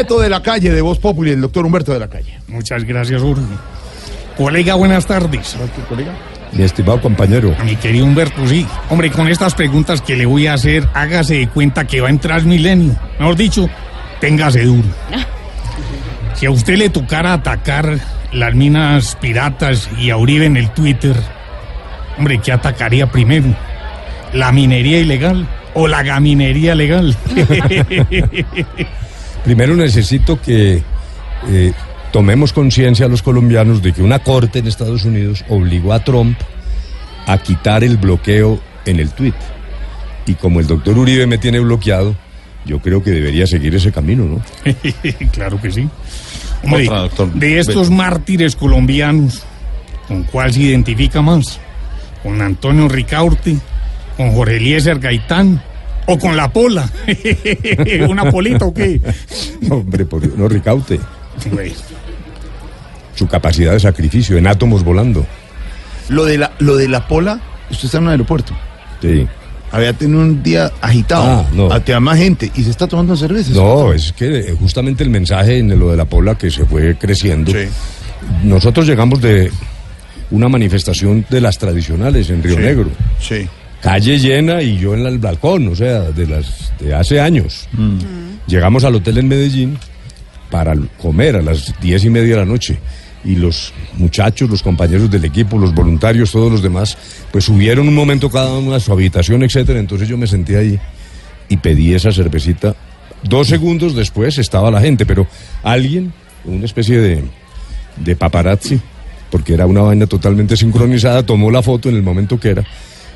Beto 0.00 0.18
de 0.18 0.30
la 0.30 0.42
calle, 0.42 0.70
de 0.70 0.80
Voz 0.80 0.98
Populi, 0.98 1.32
el 1.32 1.42
doctor 1.42 1.66
Humberto 1.66 1.92
de 1.92 2.00
la 2.00 2.08
calle. 2.08 2.38
Muchas 2.48 2.84
gracias, 2.84 3.20
Jorge. 3.20 3.42
Colega, 4.34 4.74
buenas 4.74 5.04
tardes. 5.04 5.54
Mi 6.52 6.62
estimado 6.62 7.02
compañero. 7.02 7.54
Mi 7.66 7.76
querido 7.76 8.06
Humberto, 8.06 8.46
sí. 8.46 8.66
Hombre, 8.88 9.10
con 9.10 9.28
estas 9.28 9.54
preguntas 9.54 10.00
que 10.00 10.16
le 10.16 10.24
voy 10.24 10.46
a 10.46 10.54
hacer, 10.54 10.88
hágase 10.94 11.34
de 11.34 11.48
cuenta 11.50 11.86
que 11.86 12.00
va 12.00 12.06
a 12.06 12.10
entrar 12.10 12.44
milenio. 12.44 12.96
Mejor 13.18 13.36
dicho, 13.36 13.68
téngase 14.20 14.64
duro. 14.64 14.88
Si 16.34 16.46
a 16.46 16.50
usted 16.50 16.76
le 16.76 16.88
tocara 16.88 17.34
atacar 17.34 17.98
las 18.32 18.54
minas 18.54 19.18
piratas 19.20 19.90
y 19.98 20.08
a 20.08 20.16
Uribe 20.16 20.46
en 20.46 20.56
el 20.56 20.70
Twitter, 20.70 21.14
hombre, 22.16 22.40
¿qué 22.42 22.52
atacaría 22.52 23.10
primero? 23.10 23.54
¿La 24.32 24.50
minería 24.50 25.00
ilegal 25.00 25.46
o 25.74 25.86
la 25.86 26.02
gaminería 26.02 26.74
legal? 26.74 27.14
Primero 29.44 29.74
necesito 29.74 30.40
que 30.40 30.82
eh, 31.48 31.72
tomemos 32.12 32.52
conciencia 32.52 33.06
a 33.06 33.08
los 33.08 33.22
colombianos 33.22 33.82
de 33.82 33.92
que 33.92 34.02
una 34.02 34.18
corte 34.18 34.58
en 34.58 34.66
Estados 34.66 35.04
Unidos 35.04 35.44
obligó 35.48 35.92
a 35.92 36.04
Trump 36.04 36.38
a 37.26 37.38
quitar 37.38 37.84
el 37.84 37.96
bloqueo 37.96 38.60
en 38.84 39.00
el 39.00 39.10
tweet. 39.10 39.34
Y 40.26 40.34
como 40.34 40.60
el 40.60 40.66
doctor 40.66 40.98
Uribe 40.98 41.26
me 41.26 41.38
tiene 41.38 41.60
bloqueado, 41.60 42.14
yo 42.64 42.80
creo 42.80 43.02
que 43.02 43.10
debería 43.10 43.46
seguir 43.46 43.74
ese 43.74 43.92
camino, 43.92 44.24
¿no? 44.24 44.42
claro 45.32 45.60
que 45.60 45.70
sí. 45.70 45.88
Hombre, 46.62 46.86
Otra, 46.88 47.00
doctor. 47.00 47.32
de 47.32 47.58
estos 47.58 47.90
mártires 47.90 48.54
colombianos, 48.54 49.42
¿con 50.06 50.24
cuál 50.24 50.52
se 50.52 50.60
identifica 50.60 51.22
más? 51.22 51.58
¿Con 52.22 52.42
Antonio 52.42 52.86
Ricaurte? 52.88 53.56
¿Con 54.16 54.32
Jorge 54.32 54.56
Eliezer 54.58 54.98
Gaitán? 54.98 55.62
¿O 56.12 56.18
con 56.18 56.36
la 56.36 56.52
pola? 56.52 56.90
¿Una 58.08 58.30
polita 58.30 58.64
o 58.64 58.74
qué? 58.74 59.00
Hombre, 59.70 60.04
por 60.04 60.20
Dios, 60.20 60.36
no 60.36 60.48
Ricaute. 60.48 60.98
Su 63.14 63.28
capacidad 63.28 63.72
de 63.72 63.80
sacrificio 63.80 64.36
en 64.36 64.46
átomos 64.46 64.82
volando. 64.82 65.24
Lo 66.08 66.24
de 66.24 66.38
la, 66.38 66.52
lo 66.58 66.76
de 66.76 66.88
la 66.88 67.06
pola, 67.06 67.40
usted 67.70 67.84
está 67.84 67.98
en 67.98 68.04
un 68.04 68.10
aeropuerto. 68.10 68.54
Sí. 69.00 69.26
Había 69.70 69.92
tenido 69.92 70.18
un 70.20 70.42
día 70.42 70.72
agitado. 70.80 71.22
Ah, 71.24 71.46
no. 71.52 72.00
Más 72.00 72.18
gente. 72.18 72.50
Y 72.56 72.64
se 72.64 72.70
está 72.70 72.88
tomando 72.88 73.14
cervezas. 73.16 73.54
No, 73.54 73.92
es 73.92 74.12
que 74.12 74.38
eh, 74.40 74.56
justamente 74.58 75.04
el 75.04 75.10
mensaje 75.10 75.58
en 75.58 75.78
lo 75.78 75.92
de 75.92 75.96
la 75.96 76.06
pola 76.06 76.36
que 76.36 76.50
se 76.50 76.64
fue 76.64 76.96
creciendo. 76.98 77.52
Sí. 77.52 77.68
Nosotros 78.42 78.84
llegamos 78.86 79.20
de 79.20 79.52
una 80.32 80.48
manifestación 80.48 81.24
de 81.30 81.40
las 81.40 81.58
tradicionales 81.58 82.30
en 82.30 82.42
Río 82.42 82.56
Sí. 82.56 82.60
Negro. 82.62 82.88
Sí. 83.20 83.48
Calle 83.82 84.18
llena 84.18 84.62
y 84.62 84.78
yo 84.78 84.94
en 84.94 85.06
el 85.06 85.18
balcón, 85.18 85.68
o 85.68 85.74
sea, 85.74 86.02
de 86.10 86.26
las 86.26 86.72
de 86.78 86.94
hace 86.94 87.20
años. 87.20 87.68
Llegamos 88.46 88.84
al 88.84 88.96
hotel 88.96 89.18
en 89.18 89.28
Medellín 89.28 89.78
para 90.50 90.74
comer 91.00 91.36
a 91.36 91.42
las 91.42 91.72
diez 91.80 92.04
y 92.04 92.10
media 92.10 92.34
de 92.34 92.40
la 92.40 92.44
noche. 92.44 92.78
Y 93.24 93.36
los 93.36 93.72
muchachos, 93.94 94.48
los 94.48 94.62
compañeros 94.62 95.10
del 95.10 95.24
equipo, 95.24 95.58
los 95.58 95.74
voluntarios, 95.74 96.32
todos 96.32 96.50
los 96.50 96.62
demás, 96.62 96.96
pues 97.30 97.44
subieron 97.44 97.86
un 97.86 97.94
momento 97.94 98.30
cada 98.30 98.58
uno 98.58 98.74
a 98.74 98.80
su 98.80 98.92
habitación, 98.92 99.42
etcétera. 99.42 99.78
Entonces 99.78 100.08
yo 100.08 100.16
me 100.16 100.26
senté 100.26 100.56
ahí 100.56 100.78
y 101.48 101.56
pedí 101.58 101.94
esa 101.94 102.12
cervecita. 102.12 102.74
Dos 103.22 103.48
segundos 103.48 103.94
después 103.94 104.38
estaba 104.38 104.70
la 104.70 104.80
gente, 104.80 105.04
pero 105.04 105.26
alguien, 105.62 106.12
una 106.44 106.64
especie 106.64 106.98
de, 106.98 107.22
de 107.96 108.16
paparazzi, 108.16 108.80
porque 109.30 109.54
era 109.54 109.66
una 109.66 109.82
vaina 109.82 110.06
totalmente 110.06 110.56
sincronizada, 110.56 111.24
tomó 111.24 111.50
la 111.50 111.62
foto 111.62 111.88
en 111.88 111.96
el 111.96 112.02
momento 112.02 112.40
que 112.40 112.50
era, 112.50 112.64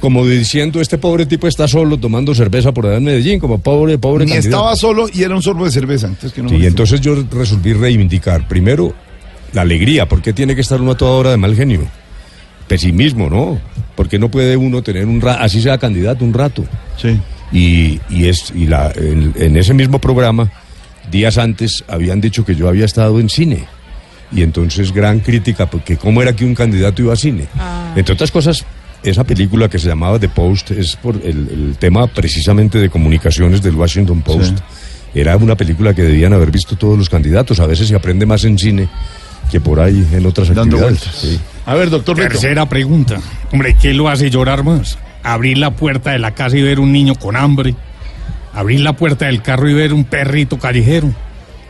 como 0.00 0.26
diciendo, 0.26 0.80
este 0.80 0.98
pobre 0.98 1.26
tipo 1.26 1.46
está 1.46 1.66
solo 1.66 1.98
tomando 1.98 2.34
cerveza 2.34 2.72
por 2.72 2.86
allá 2.86 2.98
en 2.98 3.04
Medellín, 3.04 3.40
como 3.40 3.58
pobre, 3.58 3.98
pobre 3.98 4.24
Ni 4.24 4.32
candidato". 4.32 4.56
estaba 4.56 4.76
solo 4.76 5.06
y 5.12 5.22
era 5.22 5.34
un 5.34 5.42
sorbo 5.42 5.64
de 5.64 5.70
cerveza. 5.70 6.06
Entonces, 6.06 6.32
que 6.32 6.42
no 6.42 6.48
Sí, 6.48 6.56
y 6.56 6.66
entonces 6.66 7.00
yo 7.00 7.16
resolví 7.30 7.72
reivindicar, 7.72 8.46
primero, 8.46 8.94
la 9.52 9.62
alegría, 9.62 10.08
¿por 10.08 10.22
qué 10.22 10.32
tiene 10.32 10.54
que 10.54 10.60
estar 10.60 10.80
uno 10.80 10.92
a 10.92 10.96
toda 10.96 11.12
hora 11.12 11.30
de 11.30 11.36
mal 11.36 11.54
genio? 11.56 11.80
Pesimismo, 12.66 13.30
¿no? 13.30 13.60
¿Por 13.94 14.08
qué 14.08 14.18
no 14.18 14.30
puede 14.30 14.56
uno 14.56 14.82
tener 14.82 15.06
un 15.06 15.20
rato, 15.20 15.42
así 15.42 15.60
sea 15.62 15.78
candidato, 15.78 16.24
un 16.24 16.34
rato? 16.34 16.64
Sí. 17.00 17.18
Y, 17.50 17.98
y 18.10 18.26
es, 18.26 18.52
y 18.54 18.66
la, 18.66 18.92
en, 18.94 19.32
en 19.36 19.56
ese 19.56 19.72
mismo 19.72 19.98
programa, 19.98 20.50
días 21.10 21.38
antes, 21.38 21.82
habían 21.88 22.20
dicho 22.20 22.44
que 22.44 22.54
yo 22.54 22.68
había 22.68 22.84
estado 22.84 23.18
en 23.20 23.30
cine. 23.30 23.64
Y 24.30 24.42
entonces 24.42 24.92
gran 24.92 25.20
crítica, 25.20 25.70
porque 25.70 25.96
cómo 25.96 26.20
era 26.20 26.36
que 26.36 26.44
un 26.44 26.54
candidato 26.54 27.00
iba 27.00 27.14
a 27.14 27.16
cine. 27.16 27.46
Entre 27.96 28.12
otras 28.12 28.30
cosas, 28.30 28.66
esa 29.02 29.24
película 29.24 29.68
que 29.68 29.78
se 29.78 29.88
llamaba 29.88 30.18
The 30.18 30.28
Post 30.28 30.72
es 30.72 30.96
por 30.96 31.16
el, 31.16 31.26
el 31.26 31.76
tema 31.78 32.06
precisamente 32.06 32.78
de 32.78 32.90
comunicaciones 32.90 33.62
del 33.62 33.74
Washington 33.74 34.22
Post. 34.22 34.58
Era 35.14 35.36
una 35.36 35.54
película 35.56 35.94
que 35.94 36.02
debían 36.02 36.32
haber 36.32 36.50
visto 36.50 36.76
todos 36.76 36.98
los 36.98 37.08
candidatos. 37.08 37.60
A 37.60 37.66
veces 37.66 37.88
se 37.88 37.94
aprende 37.94 38.26
más 38.26 38.44
en 38.44 38.58
cine 38.58 38.88
que 39.50 39.60
por 39.60 39.80
ahí 39.80 40.06
en 40.12 40.26
otras 40.26 40.48
Dando 40.48 40.76
actividades. 40.76 41.00
vueltas. 41.00 41.14
Sí. 41.20 41.40
A 41.64 41.74
ver, 41.74 41.90
doctor 41.90 42.16
Beto. 42.16 42.28
Tercera 42.30 42.68
pregunta. 42.68 43.18
Hombre, 43.52 43.76
¿qué 43.80 43.94
lo 43.94 44.08
hace 44.08 44.30
llorar 44.30 44.64
más? 44.64 44.98
Abrir 45.22 45.58
la 45.58 45.70
puerta 45.70 46.10
de 46.12 46.18
la 46.18 46.32
casa 46.34 46.56
y 46.56 46.62
ver 46.62 46.78
un 46.80 46.92
niño 46.92 47.14
con 47.14 47.36
hambre. 47.36 47.74
Abrir 48.52 48.80
la 48.80 48.94
puerta 48.94 49.26
del 49.26 49.40
carro 49.42 49.68
y 49.68 49.74
ver 49.74 49.92
un 49.92 50.04
perrito 50.04 50.58
callejero. 50.58 51.12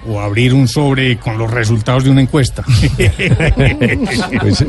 O 0.07 0.21
abrir 0.21 0.55
un 0.55 0.69
sobre 0.69 1.19
con 1.19 1.37
los 1.39 1.51
resultados 1.51 2.05
de 2.05 2.11
una 2.11 2.23
encuesta. 2.23 2.65
Pues, 4.41 4.65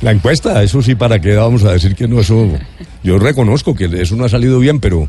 la 0.00 0.10
encuesta, 0.12 0.62
eso 0.62 0.82
sí, 0.82 0.94
¿para 0.94 1.20
qué 1.20 1.34
vamos 1.34 1.64
a 1.64 1.72
decir 1.72 1.94
que 1.94 2.08
no? 2.08 2.20
Eso, 2.20 2.48
yo 3.02 3.18
reconozco 3.18 3.74
que 3.74 3.84
eso 4.00 4.16
no 4.16 4.24
ha 4.24 4.28
salido 4.28 4.58
bien, 4.58 4.80
pero 4.80 5.08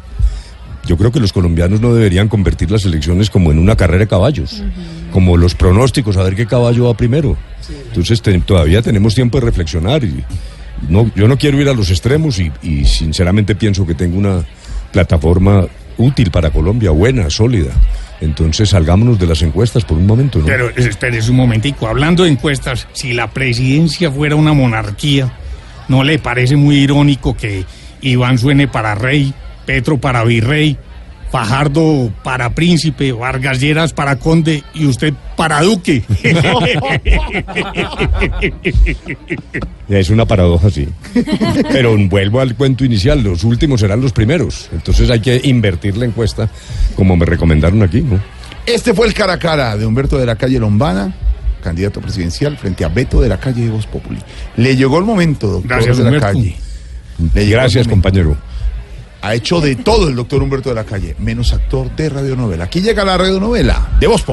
yo 0.86 0.98
creo 0.98 1.12
que 1.12 1.20
los 1.20 1.34
colombianos 1.34 1.82
no 1.82 1.94
deberían 1.94 2.28
convertir 2.30 2.70
las 2.72 2.86
elecciones 2.86 3.30
como 3.30 3.52
en 3.52 3.60
una 3.60 3.76
carrera 3.76 4.00
de 4.02 4.08
caballos, 4.08 4.64
como 5.12 5.38
los 5.38 5.56
pronósticos, 5.56 6.18
a 6.18 6.24
ver 6.24 6.36
qué 6.36 6.46
caballo 6.46 6.86
va 6.86 6.94
primero. 6.96 7.38
Entonces 7.88 8.22
te- 8.22 8.40
todavía 8.42 8.82
tenemos 8.82 9.16
tiempo 9.16 9.40
de 9.40 9.46
reflexionar 9.46 10.04
y 10.04 10.24
no, 10.90 11.10
yo 11.16 11.28
no 11.28 11.38
quiero 11.38 11.60
ir 11.62 11.70
a 11.70 11.74
los 11.74 11.90
extremos 11.90 12.40
y, 12.40 12.52
y 12.62 12.86
sinceramente 12.86 13.56
pienso 13.56 13.86
que 13.86 13.96
tengo 13.96 14.18
una 14.18 14.44
plataforma 14.92 15.66
útil 15.98 16.30
para 16.32 16.50
Colombia, 16.52 16.92
buena, 16.92 17.30
sólida. 17.30 17.72
Entonces 18.24 18.70
salgámonos 18.70 19.20
de 19.20 19.28
las 19.28 19.42
encuestas 19.42 19.84
por 19.84 19.98
un 19.98 20.06
momento, 20.06 20.40
¿no? 20.40 20.46
Pero 20.46 20.70
espérese 20.70 21.30
un 21.32 21.38
momentico. 21.38 21.88
Hablando 21.88 22.24
de 22.24 22.30
encuestas, 22.30 22.88
si 22.94 23.14
la 23.14 23.30
presidencia 23.30 24.10
fuera 24.10 24.36
una 24.36 24.54
monarquía, 24.54 25.34
¿no 25.90 26.04
le 26.04 26.20
parece 26.20 26.56
muy 26.56 26.78
irónico 26.78 27.36
que 27.36 27.66
Iván 28.02 28.38
suene 28.38 28.68
para 28.68 28.96
rey, 28.96 29.34
Petro 29.66 29.98
para 29.98 30.24
virrey, 30.24 30.78
Fajardo 31.34 32.14
para 32.24 32.54
príncipe, 32.54 33.12
Vargas 33.12 33.60
Lleras 33.60 33.92
para 33.92 34.18
conde 34.18 34.64
y 34.76 34.86
usted 34.86 35.16
para 35.36 35.64
duque? 35.64 36.04
Es 39.90 40.12
una 40.12 40.26
paradoja, 40.28 40.70
sí. 40.70 40.88
Pero 41.72 41.98
vuelvo 42.08 42.40
al 42.40 42.56
cuento 42.56 42.86
inicial, 42.86 43.24
los 43.24 43.44
últimos 43.44 43.80
serán 43.80 44.00
los 44.00 44.14
primeros. 44.14 44.70
Entonces 44.74 45.10
hay 45.10 45.22
que 45.22 45.42
invertir 45.44 45.98
la 45.98 46.06
encuesta 46.06 46.48
como 46.96 47.18
me 47.18 47.26
recomendaron 47.26 47.82
aquí, 47.82 48.02
¿no? 48.02 48.20
Este 48.68 48.94
fue 48.94 49.08
el 49.08 49.16
cara 49.16 49.34
a 49.34 49.40
cara 49.40 49.76
de 49.76 49.88
Humberto 49.88 50.20
de 50.20 50.28
la 50.28 50.36
calle 50.36 50.60
Lombana, 50.60 51.16
candidato 51.64 52.00
presidencial, 52.00 52.58
frente 52.58 52.86
a 52.86 52.90
Beto 52.90 53.20
de 53.22 53.30
la 53.30 53.40
calle 53.40 53.64
de 53.64 53.72
Voz 53.72 53.88
Populi. 53.88 54.20
Le 54.58 54.76
llegó 54.76 55.00
el 55.00 55.04
momento, 55.06 55.48
doctor 55.48 55.68
Gracias, 55.78 55.98
de 55.98 56.04
la 56.04 56.10
Humberto. 56.10 56.28
calle. 56.28 56.56
Le 57.34 57.46
Gracias, 57.48 57.88
compañero. 57.88 58.38
Ha 59.24 59.34
hecho 59.36 59.62
de 59.62 59.78
todo 59.78 60.10
el 60.10 60.18
doctor 60.18 60.44
Humberto 60.44 60.68
de 60.68 60.76
la 60.76 60.84
calle, 60.84 61.16
menos 61.18 61.54
actor 61.54 61.96
de 61.96 62.10
radionovela. 62.10 62.66
Aquí 62.66 62.82
llega 62.82 63.06
la 63.06 63.18
radionovela 63.18 63.92
de 63.98 64.10
Populi. 64.10 64.26